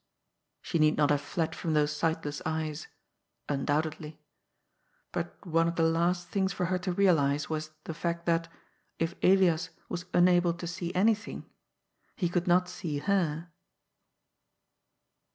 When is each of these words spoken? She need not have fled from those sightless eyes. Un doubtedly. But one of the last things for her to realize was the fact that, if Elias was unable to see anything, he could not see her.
She 0.63 0.79
need 0.79 0.97
not 0.97 1.11
have 1.11 1.21
fled 1.21 1.53
from 1.53 1.75
those 1.75 1.95
sightless 1.95 2.41
eyes. 2.43 2.87
Un 3.47 3.67
doubtedly. 3.67 4.17
But 5.11 5.37
one 5.45 5.67
of 5.67 5.75
the 5.75 5.83
last 5.85 6.29
things 6.29 6.51
for 6.51 6.65
her 6.65 6.79
to 6.79 6.91
realize 6.91 7.51
was 7.51 7.69
the 7.83 7.93
fact 7.93 8.25
that, 8.25 8.47
if 8.97 9.13
Elias 9.21 9.69
was 9.89 10.05
unable 10.11 10.55
to 10.55 10.65
see 10.65 10.91
anything, 10.95 11.47
he 12.15 12.29
could 12.29 12.47
not 12.47 12.67
see 12.67 12.97
her. 12.97 13.49